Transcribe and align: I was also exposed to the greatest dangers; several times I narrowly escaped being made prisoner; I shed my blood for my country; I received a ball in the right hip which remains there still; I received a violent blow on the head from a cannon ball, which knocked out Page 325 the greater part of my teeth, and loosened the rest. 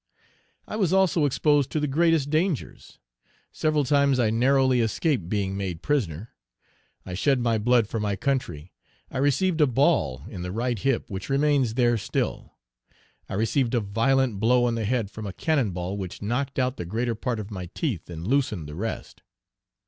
I 0.67 0.77
was 0.77 0.91
also 0.91 1.25
exposed 1.25 1.69
to 1.69 1.79
the 1.79 1.85
greatest 1.85 2.31
dangers; 2.31 2.97
several 3.51 3.83
times 3.83 4.17
I 4.19 4.31
narrowly 4.31 4.81
escaped 4.81 5.29
being 5.29 5.55
made 5.55 5.83
prisoner; 5.83 6.31
I 7.05 7.13
shed 7.13 7.39
my 7.39 7.59
blood 7.59 7.87
for 7.87 7.99
my 7.99 8.15
country; 8.15 8.73
I 9.11 9.19
received 9.19 9.61
a 9.61 9.67
ball 9.67 10.23
in 10.27 10.41
the 10.41 10.51
right 10.51 10.79
hip 10.79 11.07
which 11.11 11.29
remains 11.29 11.75
there 11.75 11.99
still; 11.99 12.55
I 13.29 13.35
received 13.35 13.75
a 13.75 13.79
violent 13.79 14.39
blow 14.39 14.65
on 14.65 14.73
the 14.73 14.85
head 14.85 15.11
from 15.11 15.27
a 15.27 15.33
cannon 15.33 15.69
ball, 15.69 15.95
which 15.97 16.19
knocked 16.19 16.57
out 16.57 16.77
Page 16.77 16.87
325 16.87 16.87
the 16.87 16.91
greater 16.91 17.15
part 17.21 17.39
of 17.39 17.51
my 17.51 17.67
teeth, 17.75 18.09
and 18.09 18.25
loosened 18.27 18.67
the 18.67 18.73
rest. 18.73 19.21